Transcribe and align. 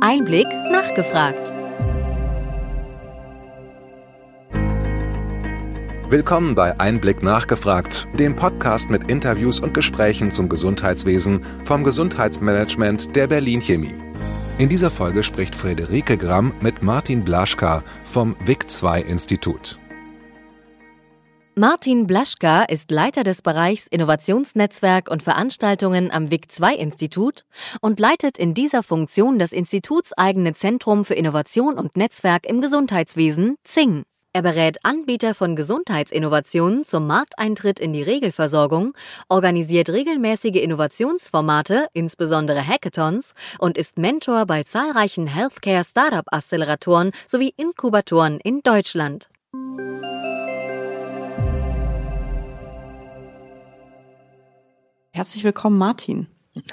Einblick 0.00 0.46
nachgefragt. 0.70 1.38
Willkommen 6.10 6.54
bei 6.54 6.78
Einblick 6.78 7.22
nachgefragt, 7.22 8.06
dem 8.14 8.36
Podcast 8.36 8.90
mit 8.90 9.10
Interviews 9.10 9.58
und 9.58 9.72
Gesprächen 9.72 10.30
zum 10.30 10.48
Gesundheitswesen 10.48 11.40
vom 11.64 11.82
Gesundheitsmanagement 11.82 13.16
der 13.16 13.26
Berlin 13.26 13.60
Chemie. 13.60 13.94
In 14.58 14.68
dieser 14.68 14.90
Folge 14.90 15.22
spricht 15.22 15.54
Friederike 15.54 16.18
Gramm 16.18 16.52
mit 16.60 16.82
Martin 16.82 17.24
Blaschka 17.24 17.82
vom 18.04 18.36
WIC2 18.44 19.00
Institut. 19.00 19.78
Martin 21.58 22.06
Blaschka 22.06 22.64
ist 22.64 22.90
Leiter 22.90 23.24
des 23.24 23.40
Bereichs 23.40 23.86
Innovationsnetzwerk 23.86 25.10
und 25.10 25.22
Veranstaltungen 25.22 26.10
am 26.10 26.26
WIC2-Institut 26.26 27.46
und 27.80 27.98
leitet 27.98 28.36
in 28.36 28.52
dieser 28.52 28.82
Funktion 28.82 29.38
das 29.38 29.52
institutseigene 29.52 30.52
Zentrum 30.52 31.06
für 31.06 31.14
Innovation 31.14 31.78
und 31.78 31.96
Netzwerk 31.96 32.44
im 32.44 32.60
Gesundheitswesen 32.60 33.56
ZING. 33.64 34.02
Er 34.34 34.42
berät 34.42 34.84
Anbieter 34.84 35.34
von 35.34 35.56
Gesundheitsinnovationen 35.56 36.84
zum 36.84 37.06
Markteintritt 37.06 37.80
in 37.80 37.94
die 37.94 38.02
Regelversorgung, 38.02 38.92
organisiert 39.30 39.88
regelmäßige 39.88 40.56
Innovationsformate, 40.56 41.86
insbesondere 41.94 42.66
Hackathons, 42.66 43.32
und 43.58 43.78
ist 43.78 43.96
Mentor 43.96 44.44
bei 44.44 44.62
zahlreichen 44.64 45.26
Healthcare 45.26 45.84
Startup 45.84 46.26
Acceleratoren 46.30 47.12
sowie 47.26 47.54
Inkubatoren 47.56 48.40
in 48.40 48.60
Deutschland. 48.62 49.30
Herzlich 55.16 55.44
willkommen, 55.44 55.78
Martin. 55.78 56.26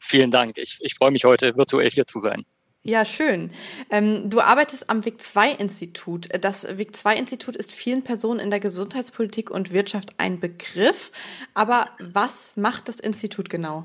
Vielen 0.00 0.30
Dank. 0.30 0.56
Ich, 0.56 0.78
ich 0.80 0.94
freue 0.94 1.10
mich 1.10 1.24
heute, 1.24 1.58
virtuell 1.58 1.90
hier 1.90 2.06
zu 2.06 2.20
sein. 2.20 2.46
Ja, 2.84 3.04
schön. 3.04 3.50
Ähm, 3.90 4.30
du 4.30 4.40
arbeitest 4.40 4.88
am 4.88 5.04
WIC-2-Institut. 5.04 6.30
Das 6.40 6.66
WIC-2-Institut 6.66 7.54
ist 7.54 7.74
vielen 7.74 8.02
Personen 8.02 8.40
in 8.40 8.48
der 8.48 8.60
Gesundheitspolitik 8.60 9.50
und 9.50 9.74
Wirtschaft 9.74 10.14
ein 10.16 10.40
Begriff. 10.40 11.12
Aber 11.52 11.86
was 11.98 12.56
macht 12.56 12.88
das 12.88 12.98
Institut 12.98 13.50
genau? 13.50 13.84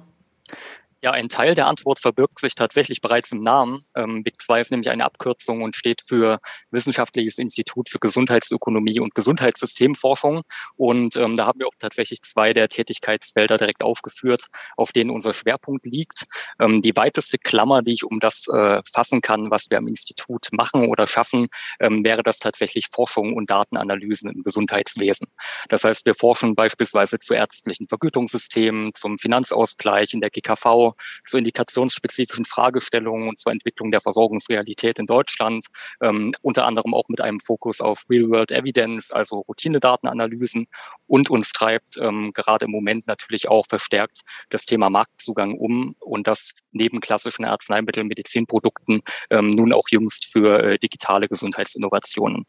Ja, 1.08 1.13
ein 1.13 1.30
Teil 1.30 1.55
der 1.55 1.67
Antwort 1.67 2.00
verbirgt 2.00 2.38
sich 2.39 2.53
tatsächlich 2.53 3.00
bereits 3.00 3.31
im 3.31 3.39
Namen. 3.39 3.86
Ähm, 3.95 4.25
WIG 4.25 4.41
2 4.41 4.59
ist 4.59 4.72
nämlich 4.72 4.89
eine 4.89 5.05
Abkürzung 5.05 5.61
und 5.61 5.73
steht 5.73 6.02
für 6.05 6.39
Wissenschaftliches 6.69 7.38
Institut 7.38 7.88
für 7.88 7.99
Gesundheitsökonomie 7.99 8.99
und 8.99 9.16
Gesundheitssystemforschung. 9.16 10.41
Und 10.75 11.16
ähm, 11.16 11.38
da 11.38 11.45
haben 11.45 11.61
wir 11.61 11.67
auch 11.67 11.77
tatsächlich 11.80 12.23
zwei 12.23 12.52
der 12.52 12.67
Tätigkeitsfelder 12.67 13.58
direkt 13.58 13.86
aufgeführt, 13.86 14.47
auf 14.75 14.91
denen 14.91 15.09
unser 15.09 15.33
Schwerpunkt 15.33 15.86
liegt. 15.86 16.25
Ähm, 16.59 16.81
die 16.81 16.94
weiteste 16.94 17.38
Klammer, 17.38 17.83
die 17.83 17.94
ich 17.94 18.03
um 18.03 18.19
das 18.19 18.45
äh, 18.49 18.81
fassen 18.92 19.21
kann, 19.21 19.49
was 19.49 19.69
wir 19.69 19.77
am 19.77 19.88
Institut 19.88 20.49
machen 20.52 20.89
oder 20.89 21.08
schaffen, 21.08 21.47
ähm, 21.80 22.03
wäre 22.03 22.21
das 22.21 22.39
tatsächlich 22.39 22.88
Forschung 22.92 23.31
und 23.31 23.49
Datenanalysen 23.49 24.30
im 24.30 24.44
Gesundheitswesen. 24.44 25.27
Das 25.69 25.86
heißt, 25.86 26.05
wir 26.05 26.16
forschen 26.16 26.53
beispielsweise 26.53 27.17
zu 27.17 27.33
ärztlichen 27.33 27.88
Vergütungssystemen, 27.88 28.94
zum 28.94 29.17
Finanzausgleich 29.17 30.14
in 30.14 30.19
der 30.19 30.31
GKV, 30.31 30.97
zu 31.26 31.38
indikationsspezifischen 31.38 32.45
Fragestellungen 32.45 33.30
und 33.30 33.40
zur 33.40 33.52
Entwicklung 33.52 33.92
der 33.92 34.02
Versorgungsrealität 34.02 35.00
in 35.00 35.06
Deutschland, 35.06 35.66
ähm, 36.02 36.31
unter 36.42 36.66
anderem 36.66 36.94
auch 36.94 37.08
mit 37.09 37.22
einem 37.22 37.39
Fokus 37.39 37.81
auf 37.81 38.04
Real-World 38.09 38.52
Evidence, 38.52 39.12
also 39.12 39.39
Routinedatenanalysen 39.39 40.67
und 41.08 41.30
uns 41.30 41.52
treibt 41.52 41.98
ähm, 41.98 42.31
gerade 42.34 42.66
im 42.66 42.72
Moment 42.72 43.08
natürlich 43.08 43.48
auch 43.48 43.66
verstärkt 43.67 44.22
das 44.50 44.66
Thema 44.66 44.89
Marktzugang 44.89 45.58
um 45.58 45.95
und 46.00 46.28
das 46.28 46.54
neben 46.72 47.02
klassischen 47.02 47.45
Arzneimittel- 47.45 48.02
und 48.02 48.08
Medizinprodukten 48.08 49.02
ähm, 49.30 49.50
nun 49.50 49.73
auch 49.73 49.88
jüngst 49.89 50.26
für 50.26 50.64
äh, 50.64 50.78
digitale 50.78 51.28
Gesundheitsinnovationen. 51.28 52.45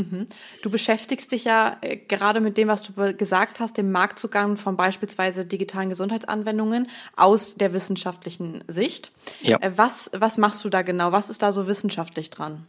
Mhm. 0.00 0.26
Du 0.62 0.70
beschäftigst 0.70 1.32
dich 1.32 1.44
ja 1.44 1.76
äh, 1.82 1.96
gerade 1.96 2.40
mit 2.40 2.56
dem, 2.56 2.68
was 2.68 2.82
du 2.82 2.92
gesagt 3.14 3.60
hast, 3.60 3.76
dem 3.76 3.92
Marktzugang 3.92 4.56
von 4.56 4.76
beispielsweise 4.76 5.44
digitalen 5.44 5.90
Gesundheitsanwendungen 5.90 6.88
aus 7.16 7.56
der 7.56 7.72
wissenschaftlichen 7.72 8.64
Sicht. 8.68 9.12
Ja. 9.42 9.58
Äh, 9.60 9.72
was, 9.76 10.10
was 10.14 10.38
machst 10.38 10.64
du 10.64 10.68
da 10.68 10.82
genau? 10.82 11.12
Was 11.12 11.30
ist 11.30 11.42
da 11.42 11.52
so 11.52 11.66
wissenschaftlich 11.66 12.30
dran? 12.30 12.66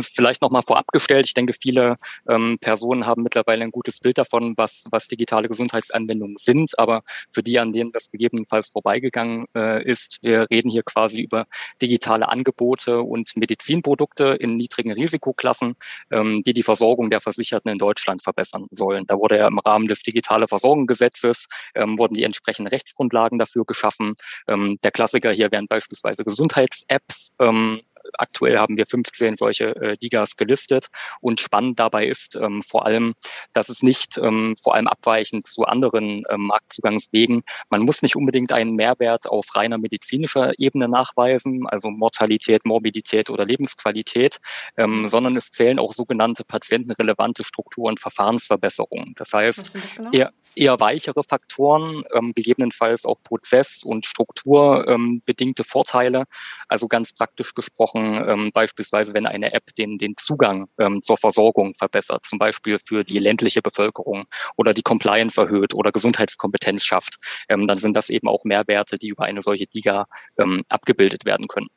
Vielleicht 0.00 0.42
nochmal 0.42 0.62
vorab 0.62 0.86
gestellt, 0.92 1.26
ich 1.26 1.34
denke, 1.34 1.54
viele 1.54 1.96
ähm, 2.28 2.58
Personen 2.60 3.06
haben 3.06 3.22
mittlerweile 3.22 3.64
ein 3.64 3.72
gutes 3.72 3.98
Bild 3.98 4.18
davon, 4.18 4.54
was, 4.56 4.84
was 4.90 5.08
digitale 5.08 5.48
Gesundheitsanwendungen 5.48 6.36
sind, 6.36 6.78
aber 6.78 7.02
für 7.32 7.42
die, 7.42 7.58
an 7.58 7.72
denen 7.72 7.90
das 7.90 8.10
gegebenenfalls 8.10 8.70
vorbeigegangen 8.70 9.46
äh, 9.56 9.82
ist, 9.84 10.18
wir 10.22 10.48
reden 10.50 10.70
hier 10.70 10.82
quasi 10.82 11.20
über 11.20 11.46
digitale 11.82 12.28
Angebote 12.28 13.02
und 13.02 13.36
Medizinprodukte 13.36 14.36
in 14.40 14.56
niedrigen 14.56 14.92
Risikoklassen, 14.92 15.74
ähm, 16.10 16.42
die 16.44 16.54
die 16.54 16.62
Versorgung 16.62 17.10
der 17.10 17.20
Versicherten 17.20 17.70
in 17.70 17.78
Deutschland 17.78 18.22
verbessern 18.22 18.66
sollen. 18.70 19.06
Da 19.06 19.16
wurde 19.16 19.38
ja 19.38 19.48
im 19.48 19.58
Rahmen 19.58 19.88
des 19.88 20.02
Digitale 20.02 20.46
Versorgungsgesetzes 20.46 21.46
ähm, 21.74 21.98
wurden 21.98 22.14
die 22.14 22.24
entsprechenden 22.24 22.68
Rechtsgrundlagen 22.68 23.38
dafür 23.38 23.64
geschaffen. 23.64 24.14
Ähm, 24.46 24.78
der 24.82 24.90
Klassiker 24.92 25.32
hier 25.32 25.50
wären 25.50 25.66
beispielsweise 25.66 26.24
Gesundheits-Apps, 26.24 27.32
ähm, 27.40 27.80
aktuell 28.18 28.58
haben 28.58 28.76
wir 28.76 28.86
15 28.86 29.36
solche 29.36 29.76
äh, 29.76 29.96
Digas 29.96 30.36
gelistet. 30.36 30.86
Und 31.20 31.40
spannend 31.40 31.78
dabei 31.78 32.06
ist 32.06 32.36
ähm, 32.36 32.62
vor 32.62 32.86
allem, 32.86 33.14
dass 33.52 33.68
es 33.68 33.82
nicht 33.82 34.18
ähm, 34.18 34.56
vor 34.60 34.74
allem 34.74 34.88
abweichend 34.88 35.46
zu 35.46 35.64
anderen 35.64 36.24
ähm, 36.30 36.46
Marktzugangswegen, 36.46 37.42
man 37.68 37.82
muss 37.82 38.02
nicht 38.02 38.16
unbedingt 38.16 38.52
einen 38.52 38.74
Mehrwert 38.74 39.28
auf 39.28 39.54
reiner 39.54 39.78
medizinischer 39.78 40.52
Ebene 40.58 40.88
nachweisen, 40.88 41.66
also 41.68 41.90
Mortalität, 41.90 42.64
Morbidität 42.64 43.30
oder 43.30 43.44
Lebensqualität, 43.44 44.38
ähm, 44.76 45.08
sondern 45.08 45.36
es 45.36 45.50
zählen 45.50 45.78
auch 45.78 45.92
sogenannte 45.92 46.44
patientenrelevante 46.44 47.44
Struktur- 47.44 47.88
und 47.88 48.00
Verfahrensverbesserungen. 48.00 49.14
Das 49.16 49.32
heißt, 49.32 49.74
das 49.74 49.94
genau? 49.94 50.10
eher, 50.12 50.32
eher 50.54 50.80
weichere 50.80 51.22
Faktoren, 51.24 52.04
ähm, 52.14 52.32
gegebenenfalls 52.34 53.04
auch 53.04 53.22
Prozess- 53.22 53.82
und 53.84 54.06
Strukturbedingte 54.06 55.62
ähm, 55.62 55.66
Vorteile, 55.66 56.24
also 56.68 56.88
ganz 56.88 57.12
praktisch 57.12 57.54
gesprochen, 57.54 57.99
gesprochen, 58.00 58.28
ähm, 58.28 58.50
beispielsweise 58.52 59.14
wenn 59.14 59.26
eine 59.26 59.52
App 59.52 59.74
den, 59.76 59.98
den 59.98 60.16
Zugang 60.16 60.68
ähm, 60.78 61.02
zur 61.02 61.16
Versorgung 61.16 61.74
verbessert, 61.74 62.24
zum 62.26 62.38
Beispiel 62.38 62.78
für 62.86 63.04
die 63.04 63.18
ländliche 63.18 63.62
Bevölkerung 63.62 64.24
oder 64.56 64.74
die 64.74 64.82
Compliance 64.82 65.40
erhöht 65.40 65.74
oder 65.74 65.92
Gesundheitskompetenz 65.92 66.84
schafft, 66.84 67.16
ähm, 67.48 67.66
dann 67.66 67.78
sind 67.78 67.96
das 67.96 68.10
eben 68.10 68.28
auch 68.28 68.44
Mehrwerte, 68.44 68.98
die 68.98 69.08
über 69.08 69.24
eine 69.24 69.42
solche 69.42 69.66
DIGA 69.66 70.06
ähm, 70.38 70.62
abgebildet 70.68 71.24
werden 71.24 71.48
können. 71.48 71.68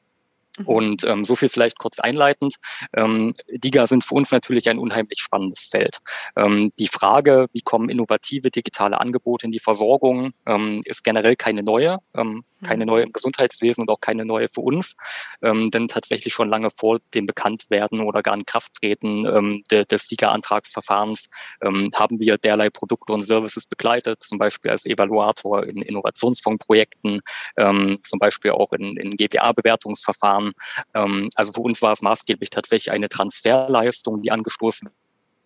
Mhm. 0.57 0.65
Und 0.67 1.03
ähm, 1.05 1.25
so 1.25 1.35
viel 1.35 1.49
vielleicht 1.49 1.79
kurz 1.79 1.99
einleitend. 1.99 2.55
Ähm, 2.95 3.33
DIGA 3.49 3.87
sind 3.87 4.03
für 4.03 4.13
uns 4.13 4.31
natürlich 4.31 4.69
ein 4.69 4.77
unheimlich 4.77 5.19
spannendes 5.19 5.65
Feld. 5.65 5.97
Ähm, 6.35 6.71
die 6.77 6.87
Frage, 6.87 7.47
wie 7.53 7.61
kommen 7.61 7.89
innovative 7.89 8.51
digitale 8.51 8.99
Angebote 8.99 9.45
in 9.47 9.51
die 9.51 9.59
Versorgung, 9.59 10.33
ähm, 10.45 10.81
ist 10.85 11.03
generell 11.03 11.35
keine 11.35 11.63
neue. 11.63 11.97
Ähm, 12.13 12.43
keine 12.63 12.85
mhm. 12.85 12.91
neue 12.91 13.03
im 13.03 13.11
Gesundheitswesen 13.11 13.81
und 13.81 13.89
auch 13.89 14.01
keine 14.01 14.25
neue 14.25 14.49
für 14.49 14.61
uns, 14.61 14.95
ähm, 15.41 15.71
denn 15.71 15.87
tatsächlich 15.87 16.33
schon 16.33 16.49
lange 16.49 16.69
vor 16.71 16.99
dem 17.13 17.25
Bekanntwerden 17.25 18.01
oder 18.01 18.23
gar 18.23 18.35
in 18.35 18.45
Krafttreten 18.45 19.25
ähm, 19.25 19.63
de, 19.71 19.85
des 19.85 20.07
SIGA-Antragsverfahrens 20.07 21.29
ähm, 21.61 21.91
haben 21.93 22.19
wir 22.19 22.37
derlei 22.37 22.69
Produkte 22.69 23.13
und 23.13 23.23
Services 23.23 23.65
begleitet, 23.67 24.23
zum 24.23 24.37
Beispiel 24.37 24.71
als 24.71 24.85
Evaluator 24.85 25.63
in 25.63 25.81
Innovationsfondsprojekten, 25.81 27.21
ähm, 27.57 27.99
zum 28.03 28.19
Beispiel 28.19 28.51
auch 28.51 28.73
in, 28.73 28.97
in 28.97 29.11
GPA-Bewertungsverfahren. 29.11 30.53
Ähm, 30.93 31.29
also 31.35 31.53
für 31.53 31.61
uns 31.61 31.81
war 31.81 31.93
es 31.93 32.01
maßgeblich 32.01 32.49
tatsächlich 32.49 32.91
eine 32.91 33.09
Transferleistung, 33.09 34.21
die 34.21 34.31
angestoßen 34.31 34.89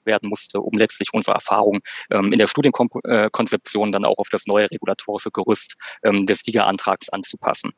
werden 0.07 0.29
musste, 0.29 0.59
um 0.59 0.77
letztlich 0.77 1.09
unsere 1.13 1.35
Erfahrung 1.35 1.81
ähm, 2.09 2.33
in 2.33 2.39
der 2.39 2.47
Studienkonzeption 2.47 3.91
dann 3.91 4.05
auch 4.05 4.17
auf 4.17 4.29
das 4.29 4.47
neue 4.47 4.71
regulatorische 4.71 5.29
Gerüst 5.29 5.75
ähm, 6.03 6.25
des 6.25 6.41
DIGA-Antrags 6.41 7.09
anzupassen. 7.09 7.73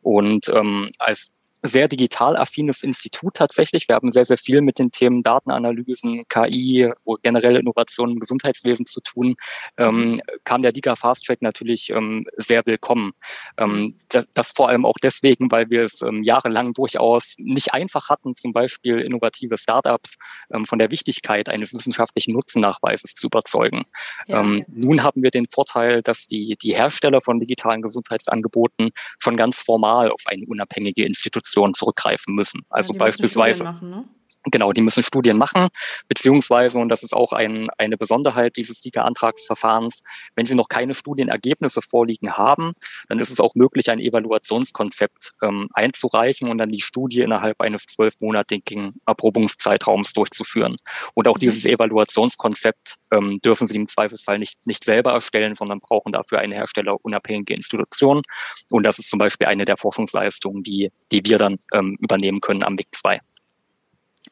Und 0.00 0.48
ähm, 0.48 0.90
als 0.98 1.28
sehr 1.62 1.86
digital 1.86 2.36
affines 2.36 2.82
Institut 2.82 3.34
tatsächlich. 3.34 3.88
Wir 3.88 3.94
haben 3.94 4.10
sehr, 4.10 4.24
sehr 4.24 4.38
viel 4.38 4.60
mit 4.60 4.78
den 4.78 4.90
Themen 4.90 5.22
Datenanalysen, 5.22 6.24
KI, 6.28 6.90
generelle 7.22 7.60
Innovationen 7.60 8.14
im 8.14 8.20
Gesundheitswesen 8.20 8.84
zu 8.84 9.00
tun. 9.00 9.36
Ähm, 9.76 10.20
kam 10.44 10.62
der 10.62 10.72
DIGA 10.72 10.96
Fast 10.96 11.24
Track 11.24 11.40
natürlich 11.40 11.90
ähm, 11.90 12.26
sehr 12.36 12.66
willkommen. 12.66 13.12
Ähm, 13.58 13.94
das, 14.08 14.26
das, 14.34 14.52
vor 14.52 14.68
allem 14.68 14.84
auch 14.84 14.96
deswegen, 15.00 15.52
weil 15.52 15.70
wir 15.70 15.84
es 15.84 16.02
ähm, 16.02 16.24
jahrelang 16.24 16.74
durchaus 16.74 17.34
nicht 17.38 17.72
einfach 17.72 18.08
hatten, 18.08 18.34
zum 18.34 18.52
Beispiel 18.52 18.98
innovative 18.98 19.56
Startups 19.56 20.16
ähm, 20.52 20.66
von 20.66 20.80
der 20.80 20.90
Wichtigkeit 20.90 21.48
eines 21.48 21.72
wissenschaftlichen 21.72 22.32
Nutzennachweises 22.32 23.14
zu 23.14 23.28
überzeugen. 23.28 23.84
Ja. 24.26 24.40
Ähm, 24.40 24.64
nun 24.68 25.04
haben 25.04 25.22
wir 25.22 25.30
den 25.30 25.46
Vorteil, 25.46 26.02
dass 26.02 26.26
die, 26.26 26.56
die 26.60 26.74
Hersteller 26.74 27.22
von 27.22 27.38
digitalen 27.38 27.82
Gesundheitsangeboten 27.82 28.90
schon 29.18 29.36
ganz 29.36 29.62
formal 29.62 30.10
auf 30.10 30.22
eine 30.26 30.44
unabhängige 30.46 31.04
Institution 31.04 31.51
Informationen 31.52 31.74
zurückgreifen 31.74 32.34
müssen. 32.34 32.62
Also 32.70 32.92
ja, 32.92 32.98
beispielsweise. 32.98 33.64
Machen, 33.64 33.90
ne? 33.90 34.04
Genau, 34.50 34.72
die 34.72 34.80
müssen 34.80 35.04
Studien 35.04 35.38
machen, 35.38 35.68
beziehungsweise, 36.08 36.80
und 36.80 36.88
das 36.88 37.04
ist 37.04 37.14
auch 37.14 37.32
ein, 37.32 37.68
eine 37.78 37.96
Besonderheit 37.96 38.56
dieses 38.56 38.82
SIGA-Antragsverfahrens, 38.82 40.02
wenn 40.34 40.46
sie 40.46 40.56
noch 40.56 40.68
keine 40.68 40.96
Studienergebnisse 40.96 41.80
vorliegen 41.80 42.32
haben, 42.32 42.72
dann 43.08 43.20
ist 43.20 43.30
es 43.30 43.38
auch 43.38 43.54
möglich, 43.54 43.88
ein 43.90 44.00
Evaluationskonzept 44.00 45.32
ähm, 45.42 45.68
einzureichen 45.74 46.48
und 46.48 46.58
dann 46.58 46.70
die 46.70 46.80
Studie 46.80 47.20
innerhalb 47.20 47.60
eines 47.60 47.86
zwölfmonatigen 47.86 48.94
Erprobungszeitraums 49.06 50.12
durchzuführen. 50.12 50.76
Und 51.14 51.28
auch 51.28 51.36
mhm. 51.36 51.40
dieses 51.40 51.64
Evaluationskonzept 51.64 52.96
ähm, 53.12 53.38
dürfen 53.44 53.68
sie 53.68 53.76
im 53.76 53.86
Zweifelsfall 53.86 54.40
nicht, 54.40 54.66
nicht 54.66 54.82
selber 54.82 55.12
erstellen, 55.12 55.54
sondern 55.54 55.78
brauchen 55.78 56.10
dafür 56.10 56.40
eine 56.40 56.56
herstellerunabhängige 56.56 57.54
Institution. 57.54 58.22
Und 58.70 58.82
das 58.82 58.98
ist 58.98 59.08
zum 59.08 59.20
Beispiel 59.20 59.46
eine 59.46 59.66
der 59.66 59.76
Forschungsleistungen, 59.76 60.64
die, 60.64 60.90
die 61.12 61.24
wir 61.24 61.38
dann 61.38 61.60
ähm, 61.72 61.96
übernehmen 62.00 62.40
können 62.40 62.64
am 62.64 62.76
WIG 62.76 62.88
2. 62.90 63.20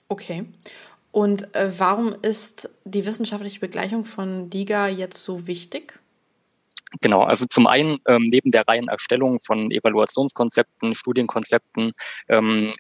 Okay. 0.09 0.45
Und 1.13 1.55
äh, 1.55 1.71
warum 1.79 2.15
ist 2.23 2.71
die 2.85 3.05
wissenschaftliche 3.05 3.61
Begleichung 3.61 4.05
von 4.05 4.49
DIGA 4.49 4.89
jetzt 4.89 5.23
so 5.23 5.47
wichtig? 5.47 5.99
Genau, 7.01 7.23
also 7.23 7.47
zum 7.47 7.67
einen 7.67 7.99
ähm, 8.07 8.27
neben 8.27 8.51
der 8.51 8.67
reinen 8.67 8.89
Erstellung 8.89 9.39
von 9.41 9.71
Evaluationskonzepten, 9.71 10.95
Studienkonzepten 10.95 11.93
ähm, 12.29 12.73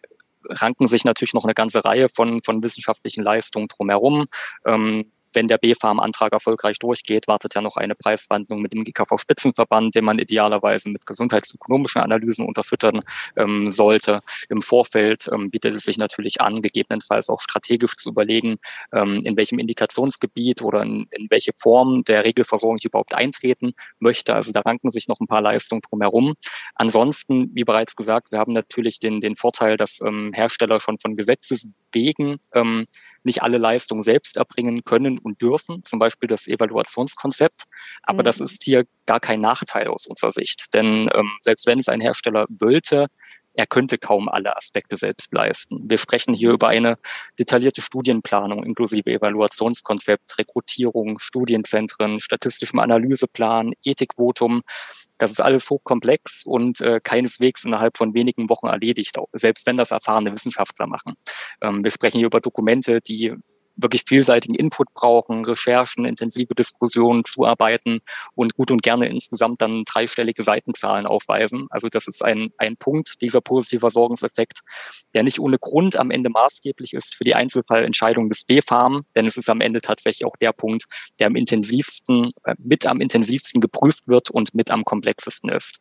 ranken 0.49 0.89
sich 0.89 1.05
natürlich 1.05 1.35
noch 1.35 1.45
eine 1.45 1.55
ganze 1.55 1.85
Reihe 1.85 2.09
von, 2.15 2.43
von 2.43 2.63
wissenschaftlichen 2.63 3.23
Leistungen 3.23 3.69
drumherum. 3.69 4.27
Ähm, 4.65 5.13
wenn 5.33 5.49
der 5.49 5.59
B-Farm-Antrag 5.59 6.33
erfolgreich 6.33 6.79
durchgeht, 6.79 7.29
wartet 7.29 7.55
ja 7.55 7.61
noch 7.61 7.77
eine 7.77 7.95
Preisverhandlung 7.95 8.61
mit 8.61 8.73
dem 8.73 8.85
GKV-Spitzenverband, 8.85 9.95
den 9.95 10.05
man 10.05 10.19
idealerweise 10.19 10.89
mit 10.91 11.07
gesundheitsökonomischen 11.07 12.01
Analysen 12.01 12.47
unterfüttern 12.47 13.03
ähm, 13.37 13.71
sollte. 13.71 14.21
Im 14.49 14.63
Vorfeld 14.63 15.29
ähm, 15.33 15.51
bietet 15.51 15.75
es 15.75 15.85
sich 15.85 15.99
natürlich 15.99 16.41
an, 16.41 16.63
gegebenenfalls 16.63 17.29
auch 17.29 17.41
strategisch 17.41 17.97
zu 17.97 18.11
überlegen, 18.11 18.59
ähm, 18.93 19.23
in 19.25 19.37
welchem 19.37 19.59
Indikationsgebiet 19.59 20.63
oder 20.63 20.83
in, 20.83 21.07
in 21.11 21.29
welche 21.31 21.53
Form 21.57 22.05
der 22.05 22.25
Regelversorgung 22.25 22.79
ich 22.79 22.85
überhaupt 22.85 23.15
eintreten 23.15 23.73
möchte. 23.99 24.35
Also 24.35 24.53
da 24.53 24.61
ranken 24.61 24.91
sich 24.91 25.09
noch 25.09 25.21
ein 25.21 25.27
paar 25.27 25.43
Leistungen 25.43 25.83
drumherum. 25.83 26.35
Ansonsten, 26.75 27.55
wie 27.55 27.65
bereits 27.65 27.97
gesagt, 27.97 28.33
wir 28.33 28.39
haben 28.39 28.53
natürlich 28.53 28.99
den, 28.99 29.21
den 29.21 29.37
Vorteil, 29.37 29.77
dass 29.77 30.01
ähm, 30.01 30.33
Hersteller 30.35 30.81
schon 30.81 30.99
von 30.99 31.17
Gesetzes 31.17 31.69
wegen 31.93 32.39
ähm, 32.55 32.87
nicht 33.23 33.43
alle 33.43 33.59
Leistungen 33.59 34.03
selbst 34.03 34.37
erbringen 34.37 34.85
können 34.85 35.19
und 35.19 35.43
dürfen, 35.43 35.85
zum 35.85 35.99
Beispiel 35.99 36.29
das 36.29 36.49
Evaluationskonzept. 36.49 37.65
Aber 38.03 38.23
mhm. 38.23 38.25
das 38.25 38.41
ist 38.41 38.63
hier 38.63 38.85
gar 39.07 39.21
kein 39.21 39.41
Nachteil 39.41 39.89
aus 39.89 40.07
unserer 40.07 40.33
Sicht. 40.33 40.73
Denn 40.75 41.09
ähm, 41.15 41.31
selbst 41.41 41.67
wenn 41.67 41.79
es 41.79 41.89
ein 41.89 42.01
Hersteller 42.01 42.47
wollte, 42.49 43.07
er 43.55 43.67
könnte 43.67 43.99
kaum 43.99 44.29
alle 44.29 44.57
Aspekte 44.57 44.97
selbst 44.97 45.33
leisten. 45.33 45.89
Wir 45.89 45.99
sprechen 45.99 46.35
hier 46.35 46.53
über 46.53 46.69
eine 46.69 46.99
detaillierte 47.39 47.83
Studienplanung 47.83 48.65
inklusive 48.65 49.11
Evaluationskonzept, 49.11 50.39
Rekrutierung, 50.39 51.19
Studienzentren, 51.19 52.21
statistischem 52.21 52.79
Analyseplan, 52.79 53.73
Ethikvotum. 53.83 54.63
Das 55.21 55.31
ist 55.31 55.41
alles 55.41 55.69
hochkomplex 55.69 56.45
und 56.47 56.81
äh, 56.81 56.99
keineswegs 56.99 57.67
innerhalb 57.67 57.99
von 57.99 58.15
wenigen 58.15 58.49
Wochen 58.49 58.69
erledigt, 58.69 59.17
selbst 59.33 59.67
wenn 59.67 59.77
das 59.77 59.91
erfahrene 59.91 60.33
Wissenschaftler 60.33 60.87
machen. 60.87 61.15
Ähm, 61.61 61.85
wir 61.85 61.91
sprechen 61.91 62.19
hier 62.19 62.27
über 62.27 62.41
Dokumente, 62.41 63.03
die 63.03 63.35
wirklich 63.77 64.05
vielseitigen 64.07 64.55
Input 64.55 64.93
brauchen, 64.95 65.45
Recherchen, 65.45 66.05
intensive 66.05 66.55
Diskussionen 66.55 67.25
zuarbeiten 67.25 68.01
und 68.35 68.55
gut 68.55 68.71
und 68.71 68.83
gerne 68.83 69.09
insgesamt 69.09 69.61
dann 69.61 69.85
dreistellige 69.85 70.43
Seitenzahlen 70.43 71.07
aufweisen. 71.07 71.67
Also 71.71 71.89
das 71.89 72.07
ist 72.07 72.25
ein, 72.25 72.53
ein 72.59 72.77
Punkt, 72.77 73.21
dieser 73.21 73.41
positive 73.41 73.81
Versorgungseffekt, 73.81 74.61
der 75.15 75.23
nicht 75.23 75.41
ohne 75.41 75.59
Grund 75.59 75.97
am 75.97 76.11
Ende 76.11 76.31
maßgeblich 76.31 76.95
ist 76.95 77.15
für 77.15 77.25
die 77.25 77.35
Einzelfallentscheidung 77.35 78.29
des 78.29 78.45
B-Farm, 78.45 79.05
denn 79.17 79.27
es 79.27 79.37
ist 79.37 79.49
am 79.49 79.61
Ende 79.61 79.81
tatsächlich 79.81 80.27
auch 80.27 80.37
der 80.37 80.53
Punkt, 80.53 80.85
der 81.19 81.29
am 81.29 81.37
intensivsten, 81.37 82.29
äh, 82.45 82.55
mit 82.59 82.87
am 82.87 83.01
intensivsten 83.01 83.61
geprüft 83.61 84.07
wird 84.09 84.31
und 84.31 84.55
mit 84.55 84.71
am 84.71 84.85
komplexesten 84.85 85.51
ist. 85.51 85.81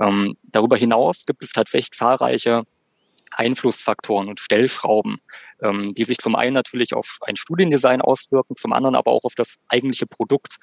Ähm, 0.00 0.36
darüber 0.42 0.76
hinaus 0.76 1.24
gibt 1.26 1.42
es 1.42 1.52
tatsächlich 1.52 1.92
zahlreiche 1.92 2.64
Einflussfaktoren 3.36 4.28
und 4.28 4.40
Stellschrauben, 4.40 5.18
ähm, 5.60 5.94
die 5.94 6.04
sich 6.04 6.18
zum 6.18 6.34
einen 6.36 6.54
natürlich 6.54 6.94
auf 6.94 7.18
ein 7.22 7.36
Studiendesign 7.36 8.00
auswirken, 8.00 8.56
zum 8.56 8.72
anderen 8.72 8.94
aber 8.94 9.10
auch 9.10 9.24
auf 9.24 9.34
das 9.34 9.56
eigentliche 9.68 10.06
Produkt. 10.06 10.56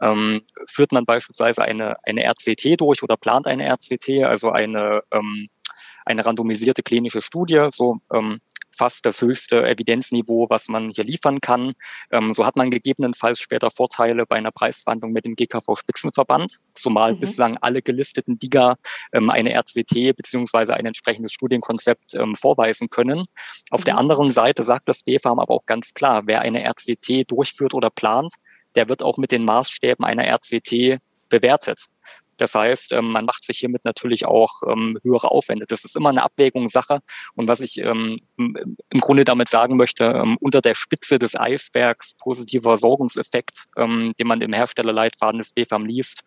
Ähm, 0.00 0.42
führt 0.66 0.92
man 0.92 1.04
beispielsweise 1.04 1.62
eine, 1.62 1.96
eine 2.04 2.24
RCT 2.24 2.80
durch 2.80 3.02
oder 3.02 3.16
plant 3.16 3.46
eine 3.46 3.66
RCT, 3.66 4.24
also 4.24 4.50
eine, 4.50 5.02
ähm, 5.10 5.48
eine 6.04 6.24
randomisierte 6.24 6.82
klinische 6.82 7.22
Studie, 7.22 7.68
so 7.70 7.98
ähm, 8.12 8.40
fast 8.76 9.06
das 9.06 9.20
höchste 9.20 9.66
Evidenzniveau, 9.66 10.48
was 10.48 10.68
man 10.68 10.90
hier 10.90 11.04
liefern 11.04 11.40
kann. 11.40 11.72
Ähm, 12.10 12.32
so 12.32 12.44
hat 12.46 12.56
man 12.56 12.70
gegebenenfalls 12.70 13.40
später 13.40 13.70
Vorteile 13.70 14.26
bei 14.26 14.36
einer 14.36 14.50
Preisverhandlung 14.50 15.12
mit 15.12 15.24
dem 15.24 15.36
GKV-Spitzenverband, 15.36 16.58
zumal 16.74 17.14
mhm. 17.14 17.20
bislang 17.20 17.58
alle 17.60 17.82
gelisteten 17.82 18.38
DIGA 18.38 18.76
ähm, 19.12 19.30
eine 19.30 19.54
RCT 19.54 20.16
beziehungsweise 20.16 20.74
ein 20.74 20.86
entsprechendes 20.86 21.32
Studienkonzept 21.32 22.14
ähm, 22.14 22.34
vorweisen 22.36 22.88
können. 22.88 23.24
Auf 23.70 23.80
mhm. 23.80 23.84
der 23.84 23.98
anderen 23.98 24.30
Seite 24.30 24.64
sagt 24.64 24.88
das 24.88 25.02
BfArM 25.02 25.38
aber 25.38 25.54
auch 25.54 25.66
ganz 25.66 25.94
klar, 25.94 26.22
wer 26.26 26.40
eine 26.40 26.64
RCT 26.64 27.30
durchführt 27.30 27.74
oder 27.74 27.90
plant, 27.90 28.34
der 28.74 28.88
wird 28.88 29.02
auch 29.02 29.18
mit 29.18 29.32
den 29.32 29.44
Maßstäben 29.44 30.04
einer 30.04 30.24
RCT 30.26 30.98
bewertet. 31.28 31.86
Das 32.42 32.56
heißt, 32.56 32.90
ähm, 32.90 33.12
man 33.12 33.24
macht 33.24 33.44
sich 33.44 33.58
hiermit 33.58 33.84
natürlich 33.84 34.26
auch 34.26 34.62
ähm, 34.66 34.98
höhere 35.04 35.30
Aufwände. 35.30 35.64
Das 35.68 35.84
ist 35.84 35.94
immer 35.94 36.08
eine 36.08 36.24
Abwägungssache. 36.24 36.98
Und 37.36 37.46
was 37.46 37.60
ich 37.60 37.78
ähm, 37.78 38.18
im 38.36 39.00
Grunde 39.00 39.22
damit 39.22 39.48
sagen 39.48 39.76
möchte, 39.76 40.24
unter 40.40 40.60
der 40.60 40.74
Spitze 40.74 41.20
des 41.20 41.38
Eisbergs 41.38 42.14
positiver 42.14 42.70
Versorgungseffekt, 42.70 43.66
den 43.78 44.26
man 44.26 44.40
im 44.40 44.52
Herstellerleitfaden 44.52 45.38
des 45.38 45.52
BFAM 45.52 45.86
liest, 45.86 46.22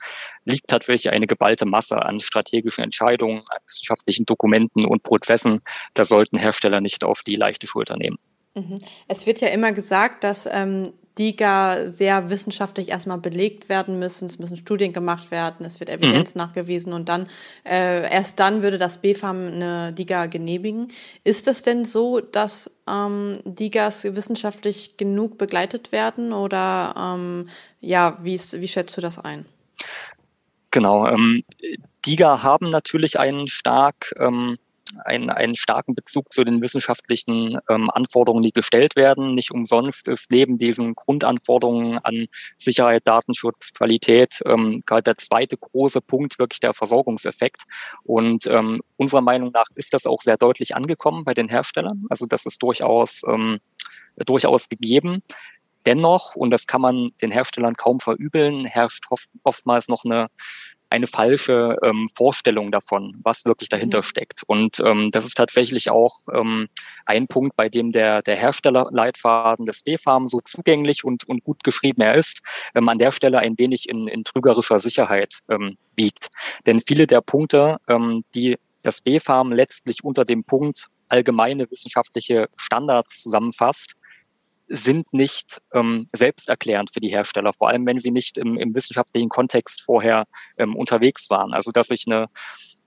liegt 0.45 0.69
tatsächlich 0.69 1.12
eine 1.12 1.27
geballte 1.27 1.65
Masse 1.65 2.01
an 2.01 2.21
strategischen 2.21 2.83
Entscheidungen, 2.83 3.39
an 3.39 3.57
wissenschaftlichen 3.67 4.25
Dokumenten 4.25 4.85
und 4.85 5.03
Prozessen. 5.03 5.59
Da 5.94 6.06
sollten 6.06 6.38
Hersteller 6.38 6.79
nicht 6.79 7.03
auf 7.03 7.23
die 7.23 7.35
leichte 7.35 7.67
Schulter 7.67 7.97
nehmen. 7.97 8.17
Mhm. 8.53 8.77
Es 9.09 9.25
wird 9.25 9.41
ja 9.41 9.50
immer 9.50 9.73
gesagt, 9.73 10.23
dass 10.23 10.47
ähm, 10.50 10.94
DIGA 11.17 11.88
sehr 11.88 12.29
wissenschaftlich 12.29 12.89
erstmal 12.89 13.17
belegt 13.17 13.69
werden 13.69 14.00
müssen. 14.00 14.25
Es 14.25 14.39
müssen 14.39 14.57
Studien 14.57 14.91
gemacht 14.91 15.31
werden, 15.31 15.65
es 15.65 15.79
wird 15.79 15.89
Evidenz 15.89 16.35
mhm. 16.35 16.39
nachgewiesen 16.39 16.94
und 16.94 17.07
dann 17.07 17.27
äh, 17.63 18.12
erst 18.12 18.39
dann 18.39 18.62
würde 18.62 18.77
das 18.77 18.97
BfArM 18.97 19.47
eine 19.47 19.94
DIGA 19.94 20.25
genehmigen. 20.25 20.89
Ist 21.23 21.47
es 21.47 21.62
denn 21.62 21.85
so, 21.85 22.19
dass 22.19 22.71
ähm, 22.89 23.39
DIGAs 23.45 24.03
wissenschaftlich 24.15 24.97
genug 24.97 25.38
begleitet 25.38 25.91
werden 25.91 26.33
oder 26.33 26.95
ähm, 26.97 27.50
ja, 27.79 28.17
wie, 28.21 28.35
ist, 28.35 28.59
wie 28.59 28.67
schätzt 28.67 28.97
du 28.97 29.01
das 29.01 29.17
ein? 29.17 29.45
Genau, 30.71 31.07
ähm, 31.07 31.44
DIGA 32.06 32.44
haben 32.44 32.69
natürlich 32.69 33.19
einen 33.19 33.47
stark 33.47 34.13
ähm, 34.19 34.57
einen, 35.03 35.30
einen 35.30 35.56
starken 35.56 35.95
Bezug 35.95 36.31
zu 36.31 36.44
den 36.44 36.62
wissenschaftlichen 36.62 37.59
ähm, 37.69 37.89
Anforderungen, 37.89 38.43
die 38.43 38.51
gestellt 38.51 38.96
werden. 38.96 39.36
Nicht 39.36 39.51
umsonst 39.51 40.08
ist 40.08 40.31
neben 40.31 40.58
diesen 40.58 40.96
Grundanforderungen 40.96 42.00
an 42.00 42.27
Sicherheit, 42.58 43.03
Datenschutz, 43.05 43.74
Qualität 43.74 44.41
ähm, 44.46 44.81
gerade 44.86 45.03
der 45.03 45.17
zweite 45.17 45.58
große 45.58 46.01
Punkt 46.01 46.39
wirklich 46.39 46.60
der 46.60 46.74
Versorgungseffekt. 46.74 47.63
Und 48.03 48.48
ähm, 48.48 48.81
unserer 48.98 49.22
Meinung 49.22 49.51
nach 49.51 49.67
ist 49.75 49.93
das 49.93 50.05
auch 50.05 50.22
sehr 50.22 50.38
deutlich 50.38 50.75
angekommen 50.75 51.24
bei 51.24 51.34
den 51.34 51.50
Herstellern. 51.50 52.05
Also 52.10 52.25
das 52.25 52.46
ist 52.46 52.62
durchaus, 52.62 53.22
ähm, 53.27 53.60
durchaus 54.25 54.70
gegeben. 54.70 55.22
Dennoch, 55.86 56.36
und 56.36 56.50
das 56.50 56.65
kann 56.65 56.81
man 56.81 57.12
den 57.22 57.31
Herstellern 57.31 57.75
kaum 57.75 58.00
verübeln, 58.00 58.65
herrscht 58.65 59.05
oft, 59.12 59.29
oftmals 59.43 59.88
noch 59.88 60.03
eine 60.03 60.27
eine 60.89 61.08
falsche 61.08 61.77
ähm, 61.84 62.10
Vorstellung 62.15 62.72
davon, 62.72 63.15
was 63.24 63.46
wirklich 63.46 63.70
dahinter 63.70 64.00
mhm. 64.00 64.04
steckt. 64.04 64.44
Und 64.48 64.80
ähm, 64.80 65.10
das 65.12 65.25
ist 65.25 65.36
tatsächlich 65.36 65.89
auch 65.89 66.20
ähm, 66.34 66.68
ein 67.06 67.27
Punkt, 67.27 67.56
bei 67.56 67.70
dem 67.70 67.92
der, 67.92 68.22
der 68.22 68.36
Herstellerleitfaden 68.36 69.65
des 69.65 69.84
B-Farm 69.84 70.27
so 70.27 70.42
zugänglich 70.42 71.04
und, 71.04 71.27
und 71.27 71.44
gut 71.44 71.63
geschrieben 71.63 72.01
er 72.01 72.15
ist, 72.15 72.42
ähm, 72.75 72.89
an 72.89 73.00
der 73.00 73.12
Stelle 73.12 73.39
ein 73.39 73.58
wenig 73.58 73.89
in, 73.89 74.08
in 74.08 74.24
trügerischer 74.24 74.80
Sicherheit 74.80 75.39
ähm, 75.50 75.77
wiegt. 75.96 76.30
Denn 76.65 76.82
viele 76.82 77.08
der 77.08 77.22
Punkte, 77.22 77.77
ähm, 77.88 78.24
die 78.34 78.58
das 78.84 79.01
B-Farm 79.01 79.51
letztlich 79.51 80.04
unter 80.04 80.25
dem 80.25 80.44
Punkt 80.44 80.88
allgemeine 81.08 81.70
wissenschaftliche 81.70 82.50
Standards 82.56 83.22
zusammenfasst, 83.22 83.96
sind 84.67 85.12
nicht 85.13 85.62
ähm, 85.74 86.07
selbsterklärend 86.13 86.91
für 86.93 87.00
die 87.00 87.10
Hersteller, 87.10 87.53
vor 87.53 87.69
allem 87.69 87.86
wenn 87.86 88.00
sie 88.00 88.12
nicht 88.12 88.38
im, 88.38 88.57
im 88.57 88.74
wissenschaftlichen 88.74 89.29
Kontext 89.29 89.81
vorher 89.81 90.25
ähm, 90.57 90.75
unterwegs 90.75 91.29
waren. 91.29 91.53
Also 91.53 91.72
dass 91.72 91.89
ich 91.91 92.05
eine 92.07 92.27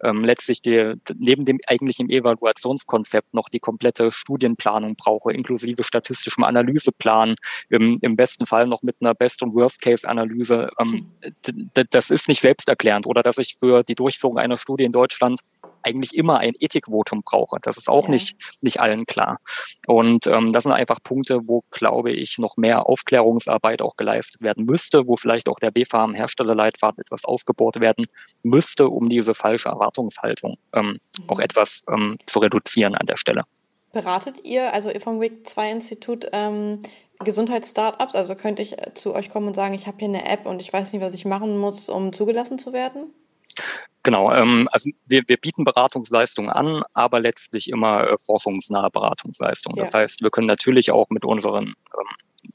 ähm, 0.02 0.24
letztlich 0.24 0.62
die, 0.62 0.94
neben 1.16 1.44
dem 1.44 1.58
eigentlichen 1.66 2.10
Evaluationskonzept 2.10 3.34
noch 3.34 3.48
die 3.48 3.58
komplette 3.60 4.12
Studienplanung 4.12 4.96
brauche, 4.96 5.32
inklusive 5.32 5.82
statistischem 5.84 6.44
Analyseplan, 6.44 7.34
im, 7.68 7.98
im 8.00 8.16
besten 8.16 8.46
Fall 8.46 8.66
noch 8.66 8.82
mit 8.82 8.96
einer 9.00 9.14
Best- 9.14 9.42
und 9.42 9.54
Worst-Case-Analyse. 9.54 10.70
Ähm, 10.78 11.10
das 11.90 12.10
ist 12.10 12.28
nicht 12.28 12.40
selbsterklärend. 12.40 13.06
Oder 13.06 13.22
dass 13.22 13.38
ich 13.38 13.56
für 13.58 13.82
die 13.82 13.94
Durchführung 13.94 14.38
einer 14.38 14.58
Studie 14.58 14.84
in 14.84 14.92
Deutschland 14.92 15.40
eigentlich 15.82 16.14
immer 16.14 16.38
ein 16.38 16.54
Ethikvotum 16.58 17.22
brauche. 17.22 17.58
Das 17.62 17.76
ist 17.76 17.88
auch 17.88 18.04
ja. 18.04 18.10
nicht, 18.10 18.36
nicht 18.60 18.80
allen 18.80 19.06
klar. 19.06 19.38
Und 19.86 20.26
ähm, 20.26 20.52
das 20.52 20.64
sind 20.64 20.72
einfach 20.72 21.02
Punkte, 21.02 21.40
wo, 21.46 21.64
glaube 21.70 22.12
ich, 22.12 22.38
noch 22.38 22.56
mehr 22.56 22.86
Aufklärungsarbeit 22.86 23.82
auch 23.82 23.96
geleistet 23.96 24.42
werden 24.42 24.64
müsste, 24.64 25.06
wo 25.06 25.16
vielleicht 25.16 25.48
auch 25.48 25.58
der 25.58 25.70
BfArM 25.70 26.14
Herstellerleitfaden 26.14 27.00
etwas 27.00 27.24
aufgebohrt 27.24 27.80
werden 27.80 28.06
müsste, 28.42 28.88
um 28.88 29.08
diese 29.08 29.34
falsche 29.34 29.68
Erwartungshaltung 29.68 30.58
ähm, 30.74 30.98
mhm. 31.18 31.24
auch 31.28 31.38
etwas 31.38 31.84
ähm, 31.88 32.18
zu 32.26 32.38
reduzieren 32.40 32.94
an 32.94 33.06
der 33.06 33.16
Stelle. 33.16 33.44
Beratet 33.92 34.44
ihr, 34.44 34.72
also 34.74 34.90
vom 35.00 35.20
WIG 35.20 35.46
2 35.46 35.70
Institut, 35.70 36.28
ähm, 36.32 36.82
Gesundheitsstartups? 37.20 38.14
Also 38.14 38.34
könnte 38.34 38.62
ich 38.62 38.76
zu 38.94 39.14
euch 39.14 39.30
kommen 39.30 39.48
und 39.48 39.54
sagen, 39.54 39.74
ich 39.74 39.86
habe 39.86 39.98
hier 39.98 40.08
eine 40.08 40.28
App 40.28 40.46
und 40.46 40.60
ich 40.60 40.72
weiß 40.72 40.92
nicht, 40.92 41.02
was 41.02 41.14
ich 41.14 41.24
machen 41.24 41.58
muss, 41.58 41.88
um 41.88 42.12
zugelassen 42.12 42.58
zu 42.58 42.72
werden? 42.72 43.12
Genau, 44.02 44.32
ähm, 44.32 44.68
also 44.72 44.90
wir, 45.06 45.22
wir 45.26 45.36
bieten 45.36 45.64
Beratungsleistungen 45.64 46.50
an, 46.50 46.82
aber 46.94 47.20
letztlich 47.20 47.68
immer 47.68 48.08
äh, 48.08 48.16
forschungsnahe 48.18 48.90
Beratungsleistungen. 48.90 49.76
Ja. 49.76 49.84
Das 49.84 49.94
heißt, 49.94 50.22
wir 50.22 50.30
können 50.30 50.46
natürlich 50.46 50.90
auch 50.90 51.10
mit 51.10 51.24
unseren 51.24 51.66
ähm, 51.66 52.06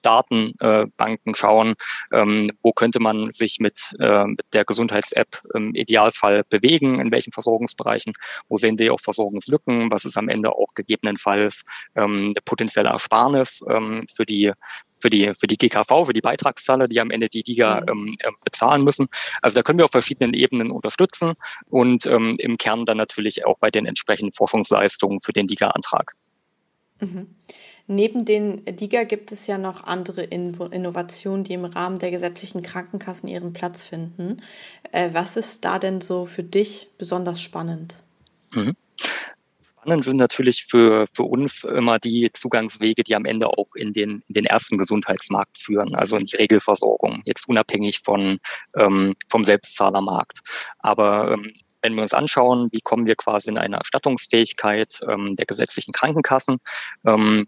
Datenbanken 0.04 1.36
schauen, 1.36 1.76
ähm, 2.12 2.52
wo 2.62 2.72
könnte 2.72 3.00
man 3.00 3.32
sich 3.32 3.60
mit, 3.60 3.94
äh, 4.00 4.26
mit 4.26 4.46
der 4.54 4.66
Gesundheits-App 4.66 5.42
im 5.54 5.74
Idealfall 5.74 6.44
bewegen, 6.50 7.00
in 7.00 7.12
welchen 7.12 7.32
Versorgungsbereichen, 7.32 8.14
wo 8.48 8.58
sehen 8.58 8.78
wir 8.78 8.94
auch 8.94 9.00
Versorgungslücken, 9.00 9.92
was 9.92 10.06
ist 10.06 10.18
am 10.18 10.30
Ende 10.30 10.52
auch 10.52 10.74
gegebenenfalls 10.76 11.64
ähm, 11.96 12.34
eine 12.36 12.42
potenzielle 12.46 12.90
Ersparnis 12.90 13.64
ähm, 13.68 14.06
für 14.14 14.26
die 14.26 14.54
für 15.04 15.10
die, 15.10 15.34
für 15.38 15.48
die 15.48 15.58
GKV, 15.58 16.06
für 16.06 16.14
die 16.14 16.22
Beitragszahler, 16.22 16.88
die 16.88 17.02
am 17.02 17.12
Ende 17.12 17.28
die 17.28 17.44
Liga 17.46 17.82
mhm. 17.82 17.90
ähm, 17.90 18.16
äh, 18.20 18.32
bezahlen 18.46 18.86
müssen. 18.86 19.08
Also 19.42 19.56
da 19.56 19.62
können 19.62 19.78
wir 19.78 19.86
auf 19.86 19.92
verschiedenen 19.92 20.34
Ebenen 20.34 20.72
unterstützen 20.72 21.34
und 21.70 22.06
ähm, 22.06 22.38
im 22.40 22.58
Kern 22.58 22.86
dann 22.86 22.98
natürlich 22.98 23.46
auch 23.46 23.58
bei 23.60 23.70
den 23.70 23.86
entsprechenden 23.86 24.32
Forschungsleistungen 24.32 25.20
für 25.20 25.34
den 25.34 25.50
Liga-Antrag. 25.50 26.16
Mhm. 27.02 27.36
Neben 27.88 28.24
den 28.24 28.64
DIGA 28.66 29.04
gibt 29.04 29.32
es 29.32 29.46
ja 29.48 29.58
noch 29.58 29.84
andere 29.84 30.24
Innovationen, 30.24 31.44
die 31.44 31.54
im 31.54 31.66
Rahmen 31.66 32.00
der 32.00 32.12
gesetzlichen 32.12 32.62
Krankenkassen 32.62 33.28
ihren 33.28 33.52
Platz 33.52 33.84
finden. 33.84 34.42
Äh, 34.92 35.10
was 35.14 35.36
ist 35.36 35.66
da 35.66 35.80
denn 35.80 36.00
so 36.00 36.26
für 36.26 36.44
dich 36.44 36.90
besonders 36.98 37.42
spannend? 37.42 38.00
Mhm. 38.54 38.74
Spannend 39.84 40.06
sind 40.06 40.16
natürlich 40.16 40.66
für, 40.70 41.08
für 41.12 41.24
uns 41.24 41.66
immer 41.66 42.00
die 42.00 42.30
Zugangswege, 42.32 43.04
die 43.04 43.16
am 43.16 43.26
Ende 43.26 43.50
auch 43.50 43.76
in 43.76 43.92
den, 43.92 44.24
in 44.28 44.34
den 44.34 44.46
ersten 44.46 44.78
Gesundheitsmarkt 44.78 45.58
führen, 45.58 45.94
also 45.94 46.16
in 46.16 46.26
die 46.26 46.38
Regelversorgung, 46.38 47.22
jetzt 47.26 47.50
unabhängig 47.50 48.00
von, 48.00 48.40
ähm, 48.78 49.14
vom 49.28 49.44
Selbstzahlermarkt. 49.44 50.40
Aber 50.80 51.34
ähm, 51.34 51.52
wenn 51.82 51.96
wir 51.96 52.02
uns 52.02 52.14
anschauen, 52.14 52.70
wie 52.72 52.80
kommen 52.80 53.06
wir 53.06 53.16
quasi 53.16 53.50
in 53.50 53.58
eine 53.58 53.76
Erstattungsfähigkeit 53.76 55.02
ähm, 55.08 55.36
der 55.36 55.46
gesetzlichen 55.46 55.92
Krankenkassen, 55.92 56.60
ähm, 57.06 57.48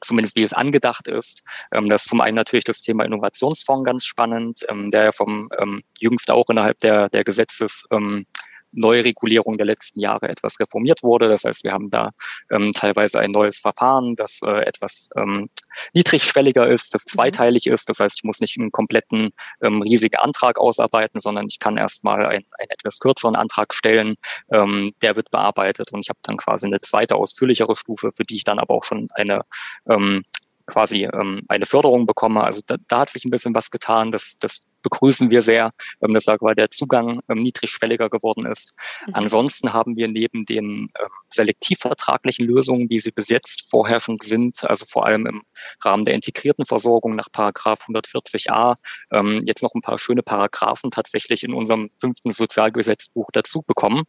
zumindest 0.00 0.36
wie 0.36 0.42
es 0.42 0.52
angedacht 0.52 1.08
ist. 1.08 1.42
Ähm, 1.72 1.88
das 1.88 2.02
ist 2.02 2.08
zum 2.08 2.20
einen 2.20 2.36
natürlich 2.36 2.64
das 2.64 2.80
Thema 2.80 3.04
Innovationsfonds 3.04 3.84
ganz 3.84 4.04
spannend, 4.04 4.60
ähm, 4.68 4.90
der 4.90 5.04
ja 5.04 5.12
vom 5.12 5.48
ähm, 5.58 5.82
jüngst 5.98 6.30
auch 6.30 6.48
innerhalb 6.50 6.78
der, 6.80 7.08
der 7.08 7.24
Gesetzes 7.24 7.84
ähm, 7.90 8.26
Neuregulierung 8.74 9.56
der 9.56 9.66
letzten 9.66 10.00
Jahre 10.00 10.28
etwas 10.28 10.58
reformiert 10.60 11.02
wurde. 11.02 11.28
Das 11.28 11.44
heißt, 11.44 11.64
wir 11.64 11.72
haben 11.72 11.90
da 11.90 12.10
ähm, 12.50 12.72
teilweise 12.72 13.20
ein 13.20 13.30
neues 13.30 13.58
Verfahren, 13.58 14.16
das 14.16 14.40
äh, 14.42 14.62
etwas 14.64 15.08
ähm, 15.16 15.48
niedrigschwelliger 15.92 16.68
ist, 16.68 16.94
das 16.94 17.04
mhm. 17.06 17.10
zweiteilig 17.10 17.66
ist. 17.66 17.88
Das 17.88 18.00
heißt, 18.00 18.18
ich 18.18 18.24
muss 18.24 18.40
nicht 18.40 18.58
einen 18.58 18.72
kompletten 18.72 19.30
ähm, 19.62 19.82
riesigen 19.82 20.16
Antrag 20.16 20.58
ausarbeiten, 20.58 21.20
sondern 21.20 21.46
ich 21.46 21.58
kann 21.58 21.76
erstmal 21.76 22.26
einen, 22.26 22.46
einen 22.58 22.70
etwas 22.70 22.98
kürzeren 22.98 23.36
Antrag 23.36 23.74
stellen. 23.74 24.16
Ähm, 24.52 24.92
der 25.02 25.16
wird 25.16 25.30
bearbeitet 25.30 25.92
und 25.92 26.00
ich 26.00 26.08
habe 26.08 26.18
dann 26.22 26.36
quasi 26.36 26.66
eine 26.66 26.80
zweite 26.80 27.16
ausführlichere 27.16 27.76
Stufe, 27.76 28.12
für 28.14 28.24
die 28.24 28.36
ich 28.36 28.44
dann 28.44 28.58
aber 28.58 28.74
auch 28.74 28.84
schon 28.84 29.08
eine 29.14 29.42
ähm, 29.88 30.24
quasi 30.66 31.04
ähm, 31.04 31.42
eine 31.48 31.66
Förderung 31.66 32.06
bekomme. 32.06 32.42
Also 32.42 32.62
da, 32.66 32.76
da 32.88 33.00
hat 33.00 33.10
sich 33.10 33.24
ein 33.24 33.30
bisschen 33.30 33.54
was 33.54 33.70
getan. 33.70 34.12
Das, 34.12 34.34
das 34.38 34.66
begrüßen 34.84 35.30
wir 35.30 35.42
sehr, 35.42 35.72
ähm, 36.00 36.14
dass 36.14 36.26
weil 36.26 36.54
der 36.54 36.70
Zugang 36.70 37.20
ähm, 37.28 37.42
niedrigschwelliger 37.42 38.08
geworden 38.08 38.46
ist. 38.46 38.74
Mhm. 39.06 39.14
Ansonsten 39.14 39.72
haben 39.72 39.96
wir 39.96 40.06
neben 40.06 40.46
den 40.46 40.64
ähm, 40.64 41.08
selektivvertraglichen 41.28 42.46
Lösungen, 42.46 42.88
wie 42.88 43.00
sie 43.00 43.10
bis 43.10 43.28
jetzt 43.28 43.68
vorherrschend 43.68 44.22
sind, 44.22 44.62
also 44.64 44.86
vor 44.86 45.06
allem 45.06 45.26
im 45.26 45.42
Rahmen 45.82 46.04
der 46.04 46.14
integrierten 46.14 46.66
Versorgung 46.66 47.16
nach 47.16 47.30
Paragraph 47.32 47.80
140a, 47.88 48.76
ähm, 49.10 49.42
jetzt 49.46 49.62
noch 49.62 49.74
ein 49.74 49.82
paar 49.82 49.98
schöne 49.98 50.22
Paragraphen 50.22 50.90
tatsächlich 50.90 51.42
in 51.42 51.54
unserem 51.54 51.90
fünften 51.98 52.30
Sozialgesetzbuch 52.30 53.30
dazu 53.32 53.62
bekommen. 53.62 54.04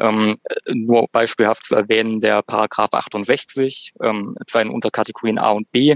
Ähm, 0.00 0.36
nur 0.68 1.06
beispielhaft 1.10 1.64
zu 1.64 1.76
erwähnen, 1.76 2.20
der 2.20 2.42
Paragraph 2.42 2.92
68, 2.92 3.92
ähm, 4.02 4.36
seinen 4.48 4.70
Unterkategorien 4.70 5.38
A 5.38 5.50
und 5.50 5.70
B, 5.70 5.94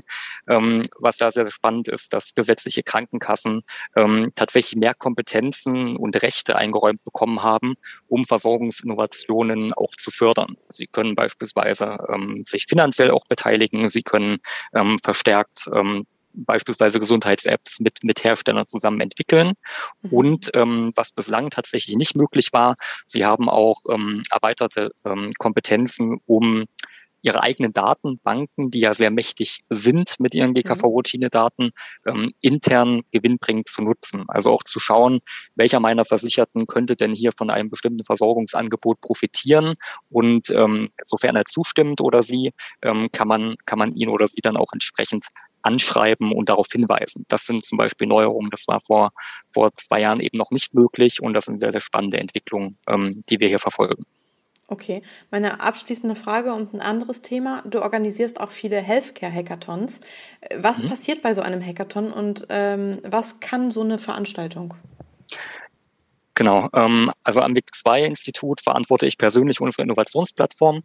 ähm, 0.49 0.83
was 0.99 1.17
da 1.17 1.33
sehr, 1.33 1.45
sehr 1.45 1.53
spannend 1.53 1.89
ist, 1.89 2.13
dass 2.13 2.35
gesetzliche 2.35 2.83
Krankenkassen 2.83 3.63
ähm, 3.97 4.20
tatsächlich 4.35 4.77
mehr 4.77 4.95
Kompetenzen 4.95 5.97
und 5.97 6.23
Rechte 6.23 6.57
eingeräumt 6.57 7.03
bekommen 7.05 7.43
haben, 7.43 7.75
um 8.09 8.25
Versorgungsinnovationen 8.25 9.73
auch 9.73 9.95
zu 9.97 10.11
fördern. 10.11 10.57
Sie 10.69 10.87
können 10.87 11.15
beispielsweise 11.15 11.99
ähm, 12.09 12.43
sich 12.47 12.67
finanziell 12.69 13.11
auch 13.11 13.27
beteiligen, 13.27 13.89
sie 13.89 14.03
können 14.03 14.39
ähm, 14.75 14.99
verstärkt 15.03 15.69
ähm, 15.73 16.07
beispielsweise 16.35 16.99
Gesundheits-Apps 16.99 17.81
mit, 17.81 18.03
mit 18.03 18.23
Herstellern 18.25 18.67
zusammen 18.67 19.01
entwickeln. 19.01 19.55
Mhm. 20.03 20.13
Und 20.13 20.51
ähm, 20.55 20.93
was 20.95 21.13
bislang 21.13 21.51
tatsächlich 21.51 21.97
nicht 21.97 22.17
möglich 22.17 22.53
war, 22.53 22.77
sie 23.07 23.25
haben 23.25 23.49
auch 23.49 23.81
ähm, 23.91 24.23
erweiterte 24.31 24.91
ähm, 25.05 25.33
Kompetenzen, 25.39 26.21
um 26.27 26.67
ihre 27.23 27.43
eigenen 27.43 27.73
Datenbanken, 27.73 28.71
die 28.71 28.81
ja 28.81 28.95
sehr 28.95 29.11
mächtig 29.11 29.61
sind 29.71 30.19
mit 30.19 30.35
ihren 30.35 30.55
GKV-Routine-Daten, 30.55 31.71
ähm, 32.07 32.33
intern 32.41 33.03
gewinnbringend 33.13 33.69
zu 33.69 33.83
nutzen. 33.83 34.25
Also 34.29 34.53
auch 34.53 34.63
zu 34.63 34.81
schauen, 34.81 35.21
welcher 35.55 35.81
meiner 35.81 36.05
Versicherten 36.05 36.67
könnte 36.67 36.97
denn 36.97 37.15
hier 37.15 37.33
von 37.37 37.51
einem 37.51 37.71
bestimmten 37.71 38.05
Versorgungsangebot 38.05 39.01
profitieren 39.01 39.75
und 40.09 40.51
ähm, 40.51 40.91
sofern 41.05 41.37
er 41.37 41.45
zustimmt 41.47 42.01
oder 42.01 42.23
sie, 42.23 42.53
ähm, 42.83 43.09
kann 43.13 43.29
man 43.29 43.57
kann 43.67 43.79
man 43.79 43.95
ihn 43.95 44.09
oder 44.09 44.27
sie 44.27 44.41
dann 44.41 44.57
auch 44.57 44.73
entsprechend 44.73 45.27
anschreiben 45.63 46.33
und 46.33 46.49
darauf 46.49 46.69
hinweisen. 46.71 47.25
Das 47.29 47.45
sind 47.45 47.65
zum 47.65 47.79
Beispiel 47.79 48.07
Neuerungen, 48.07 48.51
das 48.51 48.67
war 48.67 48.81
vor, 48.81 49.13
vor 49.53 49.71
zwei 49.77 50.01
Jahren 50.01 50.21
eben 50.21 50.39
noch 50.39 50.51
nicht 50.51 50.75
möglich 50.75 51.23
und 51.23 51.35
das 51.35 51.47
sind 51.47 51.61
sehr, 51.61 51.73
sehr 51.73 51.81
spannende 51.81 52.19
Entwicklungen, 52.19 52.79
ähm, 52.89 53.25
die 53.29 53.41
wir 53.41 53.49
hier 53.49 53.59
verfolgen. 53.59 54.05
Okay, 54.73 55.03
meine 55.33 55.61
abschließende 55.61 56.15
Frage 56.15 56.55
und 56.55 56.73
ein 56.75 56.81
anderes 56.81 57.23
Thema. 57.23 57.63
Du 57.67 57.83
organisierst 57.83 58.41
auch 58.41 58.53
viele 58.53 58.77
Healthcare-Hackathons. 58.77 60.01
Was 60.57 60.85
mhm. 60.85 60.89
passiert 60.89 61.23
bei 61.23 61.35
so 61.35 61.41
einem 61.43 61.61
Hackathon 61.61 62.13
und 62.13 62.47
ähm, 62.51 63.01
was 63.03 63.41
kann 63.41 63.73
so 63.73 63.81
eine 63.81 63.99
Veranstaltung? 63.99 64.75
Genau, 66.37 66.69
ähm, 66.73 67.11
also 67.25 67.41
am 67.41 67.53
WIC2-Institut 67.53 68.61
verantworte 68.61 69.07
ich 69.07 69.19
persönlich 69.19 69.61
unsere 69.61 69.83
Innovationsplattform. 69.83 70.85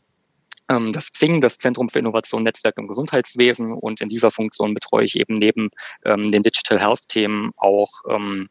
Ähm, 0.67 0.91
das 0.91 1.11
ZING, 1.13 1.39
das 1.41 1.59
Zentrum 1.59 1.87
für 1.89 1.99
Innovation, 1.99 2.41
Netzwerk 2.41 2.79
im 2.79 2.87
Gesundheitswesen. 2.87 3.71
Und 3.71 4.01
in 4.01 4.09
dieser 4.09 4.31
Funktion 4.31 4.73
betreue 4.73 5.05
ich 5.05 5.15
eben 5.15 5.35
neben 5.35 5.69
ähm, 6.03 6.31
den 6.31 6.41
Digital 6.41 6.79
Health-Themen 6.79 7.51
auch 7.55 7.91
ähm, 8.09 8.49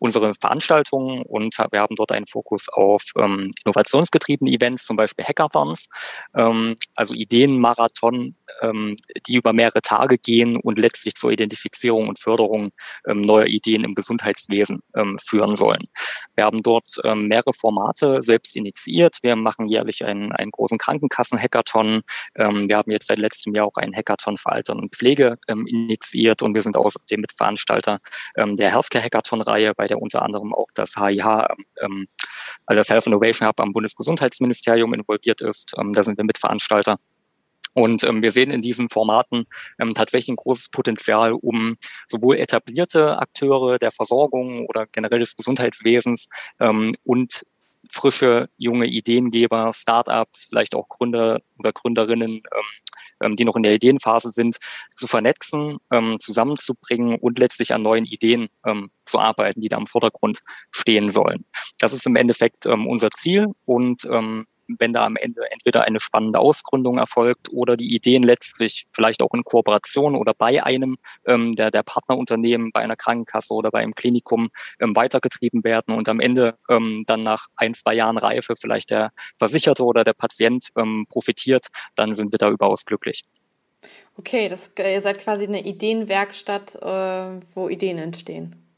unsere 0.00 0.34
Veranstaltungen 0.34 1.22
und 1.22 1.56
wir 1.70 1.80
haben 1.80 1.94
dort 1.94 2.10
einen 2.10 2.26
Fokus 2.26 2.68
auf 2.68 3.04
ähm, 3.16 3.50
innovationsgetriebene 3.64 4.50
Events, 4.50 4.86
zum 4.86 4.96
Beispiel 4.96 5.24
Hackathons, 5.24 5.88
ähm, 6.34 6.76
also 6.94 7.14
Ideenmarathon, 7.14 8.34
ähm, 8.62 8.96
die 9.26 9.36
über 9.36 9.52
mehrere 9.52 9.82
Tage 9.82 10.18
gehen 10.18 10.56
und 10.56 10.80
letztlich 10.80 11.14
zur 11.14 11.30
Identifizierung 11.30 12.08
und 12.08 12.18
Förderung 12.18 12.70
ähm, 13.06 13.20
neuer 13.20 13.46
Ideen 13.46 13.84
im 13.84 13.94
Gesundheitswesen 13.94 14.82
ähm, 14.96 15.18
führen 15.22 15.54
sollen. 15.54 15.86
Wir 16.34 16.44
haben 16.44 16.62
dort 16.62 16.88
ähm, 17.04 17.28
mehrere 17.28 17.52
Formate 17.52 18.22
selbst 18.22 18.56
initiiert. 18.56 19.18
Wir 19.22 19.36
machen 19.36 19.68
jährlich 19.68 20.04
einen, 20.04 20.32
einen 20.32 20.50
großen 20.50 20.78
Krankenkassen-Hackathon. 20.78 22.02
Ähm, 22.36 22.68
wir 22.68 22.78
haben 22.78 22.90
jetzt 22.90 23.08
seit 23.08 23.18
letztem 23.18 23.54
Jahr 23.54 23.66
auch 23.66 23.76
einen 23.76 23.94
Hackathon 23.94 24.38
für 24.38 24.50
Altern 24.50 24.80
und 24.80 24.96
Pflege 24.96 25.36
ähm, 25.46 25.66
initiiert 25.66 26.40
und 26.40 26.54
wir 26.54 26.62
sind 26.62 26.76
außerdem 26.76 27.20
Mitveranstalter 27.20 27.98
ähm, 28.36 28.56
der 28.56 28.72
Healthcare-Hackathon-Reihe, 28.72 29.74
bei 29.74 29.89
der 29.90 30.00
unter 30.00 30.22
anderem 30.22 30.54
auch 30.54 30.68
das 30.74 30.94
HIH, 30.96 31.48
ähm, 31.82 32.08
also 32.66 32.80
das 32.80 32.88
Health 32.88 33.06
Innovation 33.06 33.48
Hub 33.48 33.60
am 33.60 33.72
Bundesgesundheitsministerium 33.72 34.94
involviert 34.94 35.40
ist. 35.42 35.74
Ähm, 35.78 35.92
da 35.92 36.02
sind 36.02 36.16
wir 36.16 36.24
Mitveranstalter. 36.24 36.98
Und 37.72 38.02
ähm, 38.04 38.22
wir 38.22 38.32
sehen 38.32 38.50
in 38.50 38.62
diesen 38.62 38.88
Formaten 38.88 39.46
ähm, 39.78 39.94
tatsächlich 39.94 40.30
ein 40.30 40.36
großes 40.36 40.70
Potenzial, 40.70 41.32
um 41.32 41.76
sowohl 42.08 42.36
etablierte 42.36 43.18
Akteure 43.18 43.78
der 43.78 43.92
Versorgung 43.92 44.66
oder 44.66 44.86
generell 44.86 45.20
des 45.20 45.36
Gesundheitswesens 45.36 46.28
ähm, 46.58 46.92
und 47.04 47.44
frische, 47.90 48.48
junge 48.56 48.86
Ideengeber, 48.86 49.72
Startups, 49.72 50.46
vielleicht 50.48 50.74
auch 50.74 50.88
Gründer 50.88 51.40
oder 51.58 51.72
Gründerinnen, 51.72 52.30
ähm, 52.30 52.42
ähm, 53.20 53.36
die 53.36 53.44
noch 53.44 53.56
in 53.56 53.62
der 53.62 53.74
Ideenphase 53.74 54.30
sind, 54.30 54.58
zu 54.96 55.06
vernetzen, 55.06 55.78
ähm, 55.90 56.18
zusammenzubringen 56.20 57.18
und 57.18 57.38
letztlich 57.38 57.72
an 57.74 57.82
neuen 57.82 58.04
Ideen 58.04 58.48
ähm, 58.64 58.90
zu 59.04 59.18
arbeiten, 59.18 59.60
die 59.60 59.68
da 59.68 59.78
im 59.78 59.86
Vordergrund 59.86 60.40
stehen 60.70 61.10
sollen. 61.10 61.44
Das 61.78 61.92
ist 61.92 62.06
im 62.06 62.16
Endeffekt 62.16 62.66
ähm, 62.66 62.86
unser 62.86 63.10
Ziel 63.10 63.48
und 63.64 64.04
ähm, 64.04 64.46
wenn 64.78 64.92
da 64.92 65.04
am 65.04 65.16
Ende 65.16 65.42
entweder 65.50 65.84
eine 65.84 66.00
spannende 66.00 66.38
Ausgründung 66.38 66.98
erfolgt 66.98 67.48
oder 67.52 67.76
die 67.76 67.94
Ideen 67.94 68.22
letztlich 68.22 68.86
vielleicht 68.92 69.22
auch 69.22 69.34
in 69.34 69.44
Kooperation 69.44 70.14
oder 70.16 70.34
bei 70.34 70.62
einem 70.62 70.96
ähm, 71.26 71.56
der, 71.56 71.70
der 71.70 71.82
Partnerunternehmen, 71.82 72.72
bei 72.72 72.80
einer 72.80 72.96
Krankenkasse 72.96 73.54
oder 73.54 73.70
bei 73.70 73.80
einem 73.80 73.94
Klinikum 73.94 74.50
ähm, 74.78 74.94
weitergetrieben 74.94 75.64
werden 75.64 75.94
und 75.94 76.08
am 76.08 76.20
Ende 76.20 76.56
ähm, 76.68 77.04
dann 77.06 77.22
nach 77.22 77.48
ein, 77.56 77.74
zwei 77.74 77.94
Jahren 77.94 78.18
Reife 78.18 78.54
vielleicht 78.56 78.90
der 78.90 79.12
Versicherte 79.38 79.84
oder 79.84 80.04
der 80.04 80.14
Patient 80.14 80.68
ähm, 80.76 81.06
profitiert, 81.08 81.66
dann 81.94 82.14
sind 82.14 82.32
wir 82.32 82.38
da 82.38 82.50
überaus 82.50 82.84
glücklich. 82.84 83.24
Okay, 84.16 84.48
das, 84.48 84.70
ihr 84.78 85.00
seid 85.02 85.20
quasi 85.20 85.46
eine 85.46 85.64
Ideenwerkstatt, 85.64 86.74
äh, 86.76 87.40
wo 87.54 87.68
Ideen 87.68 87.98
entstehen. 87.98 88.69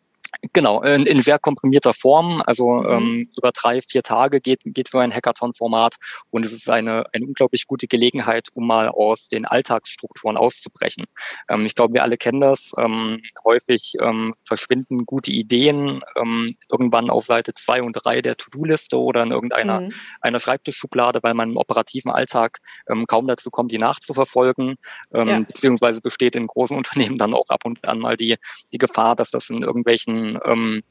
Genau, 0.52 0.82
in, 0.82 1.06
in 1.06 1.22
sehr 1.22 1.38
komprimierter 1.38 1.94
Form. 1.94 2.42
Also 2.44 2.82
mhm. 2.82 2.88
ähm, 2.90 3.30
über 3.36 3.52
drei, 3.52 3.80
vier 3.80 4.02
Tage 4.02 4.40
geht, 4.40 4.60
geht 4.64 4.88
so 4.88 4.98
ein 4.98 5.14
Hackathon-Format 5.14 5.96
und 6.30 6.44
es 6.44 6.52
ist 6.52 6.68
eine, 6.68 7.04
eine 7.12 7.26
unglaublich 7.26 7.66
gute 7.68 7.86
Gelegenheit, 7.86 8.48
um 8.54 8.66
mal 8.66 8.88
aus 8.88 9.28
den 9.28 9.46
Alltagsstrukturen 9.46 10.36
auszubrechen. 10.36 11.04
Ähm, 11.48 11.64
ich 11.64 11.76
glaube, 11.76 11.94
wir 11.94 12.02
alle 12.02 12.16
kennen 12.16 12.40
das. 12.40 12.72
Ähm, 12.76 13.22
häufig 13.44 13.94
ähm, 14.00 14.34
verschwinden 14.44 15.06
gute 15.06 15.30
Ideen 15.30 16.02
ähm, 16.16 16.56
irgendwann 16.68 17.08
auf 17.08 17.24
Seite 17.24 17.54
zwei 17.54 17.80
und 17.80 17.92
drei 17.92 18.20
der 18.20 18.36
To-Do-Liste 18.36 18.98
oder 18.98 19.22
in 19.22 19.30
irgendeiner 19.30 19.82
mhm. 19.82 19.92
einer 20.20 20.40
Schreibtischschublade, 20.40 21.20
weil 21.22 21.34
man 21.34 21.50
im 21.50 21.56
operativen 21.56 22.10
Alltag 22.10 22.58
ähm, 22.88 23.06
kaum 23.06 23.28
dazu 23.28 23.50
kommt, 23.50 23.70
die 23.70 23.78
nachzuverfolgen. 23.78 24.74
Ähm, 25.14 25.28
ja. 25.28 25.38
Beziehungsweise 25.40 26.00
besteht 26.00 26.34
in 26.34 26.48
großen 26.48 26.76
Unternehmen 26.82 27.16
dann 27.16 27.32
auch 27.32 27.48
ab 27.48 27.64
und 27.64 27.86
an 27.86 28.00
mal 28.00 28.16
die, 28.16 28.36
die 28.72 28.78
Gefahr, 28.78 29.14
dass 29.14 29.30
das 29.30 29.48
in 29.48 29.62
irgendwelchen 29.62 30.31
ähm, 30.44 30.82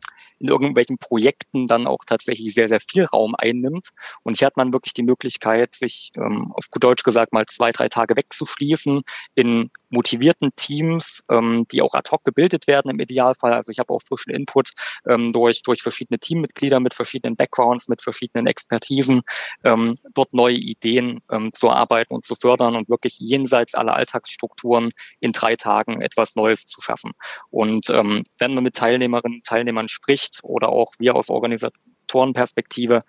in 0.42 0.48
irgendwelchen 0.48 0.98
Projekten 0.98 1.68
dann 1.68 1.88
auch 1.88 2.00
tatsächlich 2.06 2.54
sehr, 2.54 2.68
sehr 2.68 2.80
viel 2.80 3.06
Raum 3.06 3.36
einnimmt. 3.38 3.90
Und 4.24 4.38
hier 4.38 4.48
hat 4.48 4.58
man 4.58 4.74
wirklich 4.74 4.94
die 4.94 5.04
Möglichkeit, 5.04 5.76
sich 5.76 6.12
ähm, 6.16 6.52
auf 6.54 6.70
gut 6.70 6.84
Deutsch 6.84 7.04
gesagt 7.04 7.32
mal 7.32 7.46
zwei, 7.46 7.72
drei 7.72 7.90
Tage 7.90 8.16
wegzuschließen 8.16 9.04
in 9.36 9.70
motivierten 9.90 10.52
Teams, 10.56 11.24
ähm, 11.30 11.66
die 11.72 11.82
auch 11.82 11.94
ad 11.94 12.10
hoc 12.12 12.24
gebildet 12.24 12.68
werden 12.68 12.90
im 12.90 13.00
Idealfall. 13.00 13.54
Also 13.54 13.72
ich 13.72 13.80
habe 13.80 13.94
auch 13.94 14.02
frischen 14.02 14.34
Input 14.34 14.72
ähm, 15.08 15.32
durch, 15.32 15.62
durch 15.62 15.84
verschiedene 15.84 16.18
Teammitglieder 16.18 16.80
mit 16.80 16.94
verschiedenen 16.94 17.36
Backgrounds, 17.36 17.88
mit 17.88 18.02
verschiedenen 18.02 18.48
Expertisen, 18.48 19.22
ähm, 19.64 19.96
dort 20.14 20.34
neue 20.34 20.56
Ideen 20.56 21.22
ähm, 21.30 21.52
zu 21.54 21.68
erarbeiten 21.68 22.16
und 22.16 22.26
zu 22.26 22.36
fördern 22.36 22.76
und 22.76 22.90
wirklich 22.90 23.20
jenseits 23.20 23.76
aller 23.76 23.96
Alltagsstrukturen 23.96 24.92
in 25.20 25.34
drei 25.34 25.56
Tagen 25.56 26.02
etwas 26.02 26.36
Neues 26.36 26.66
zu 26.66 26.82
schaffen. 26.82 27.12
Und 27.50 27.90
ähm, 27.90 28.24
wenn 28.40 28.56
man 28.56 28.64
mit 28.64 28.76
Teilnehmerinnen 28.76 29.40
und 29.40 29.46
Teilnehmern 29.46 29.90
spricht 29.90 30.31
oder 30.44 30.70
auch 30.70 30.94
wir 31.00 31.16
aus 31.16 31.30
Organisatorenperspektive, 31.30 33.02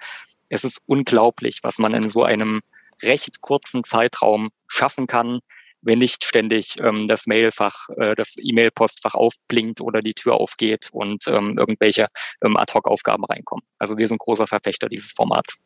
es 0.48 0.64
ist 0.64 0.80
unglaublich, 0.86 1.60
was 1.62 1.78
man 1.78 1.94
in 1.94 2.08
so 2.08 2.24
einem 2.24 2.60
recht 3.02 3.40
kurzen 3.40 3.84
Zeitraum 3.84 4.50
schaffen 4.66 5.06
kann, 5.06 5.40
wenn 5.82 5.98
nicht 5.98 6.24
ständig 6.24 6.76
ähm, 6.78 7.08
das 7.08 7.26
Mailfach, 7.26 7.88
äh, 7.96 8.14
das 8.14 8.36
E-Mail-Postfach 8.38 9.14
aufblinkt 9.14 9.80
oder 9.80 10.00
die 10.00 10.14
Tür 10.14 10.34
aufgeht 10.34 10.88
und 10.92 11.26
ähm, 11.26 11.58
irgendwelche 11.58 12.06
ähm, 12.42 12.56
Ad-Hoc-Aufgaben 12.56 13.24
reinkommen. 13.24 13.64
Also 13.78 13.98
wir 13.98 14.06
sind 14.06 14.18
großer 14.18 14.46
Verfechter 14.46 14.88
dieses 14.88 15.12
Formats. 15.12 15.58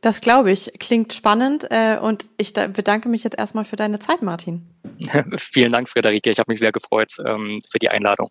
Das 0.00 0.20
glaube 0.20 0.50
ich. 0.50 0.72
Klingt 0.78 1.12
spannend 1.12 1.66
äh, 1.70 1.98
und 2.00 2.30
ich 2.38 2.54
bedanke 2.54 3.08
mich 3.08 3.22
jetzt 3.22 3.38
erstmal 3.38 3.64
für 3.64 3.76
deine 3.76 3.98
Zeit, 3.98 4.22
Martin. 4.22 4.66
Vielen 5.36 5.72
Dank, 5.72 5.88
Friederike. 5.88 6.30
Ich 6.30 6.38
habe 6.38 6.50
mich 6.50 6.60
sehr 6.60 6.72
gefreut 6.72 7.16
ähm, 7.24 7.60
für 7.68 7.78
die 7.78 7.90
Einladung. 7.90 8.30